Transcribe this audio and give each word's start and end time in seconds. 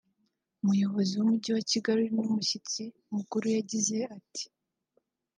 umuyobozi 0.61 1.13
w’umujyi 1.15 1.49
wa 1.55 1.63
Kigali 1.71 2.01
wari 2.03 2.11
n’umushyitsi 2.15 2.83
mukuru 3.15 3.45
yagize 3.55 3.95
ati 4.17 4.45